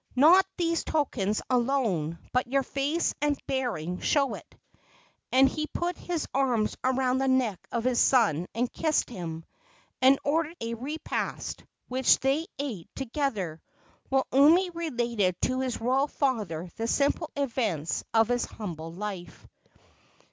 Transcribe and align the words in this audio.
"Not 0.15 0.47
these 0.57 0.83
tokens 0.83 1.43
alone 1.47 2.17
but 2.33 2.47
your 2.47 2.63
face 2.63 3.13
and 3.21 3.37
bearing 3.45 3.99
show 3.99 4.33
it." 4.33 4.55
And 5.31 5.47
he 5.47 5.67
put 5.67 5.95
his 5.95 6.25
arms 6.33 6.75
around 6.83 7.19
the 7.19 7.27
neck 7.27 7.59
of 7.71 7.83
his 7.83 7.99
son 7.99 8.47
and 8.55 8.73
kissed 8.73 9.11
him, 9.11 9.45
and 10.01 10.17
ordered 10.23 10.57
a 10.59 10.73
repast, 10.73 11.63
which 11.87 12.17
they 12.17 12.47
ate 12.57 12.89
together, 12.95 13.61
while 14.09 14.25
Umi 14.33 14.71
related 14.71 15.39
to 15.43 15.59
his 15.59 15.79
royal 15.79 16.07
father 16.07 16.67
the 16.77 16.87
simple 16.87 17.29
events 17.35 18.03
of 18.11 18.27
his 18.29 18.45
humble 18.45 18.91
life. 18.91 19.45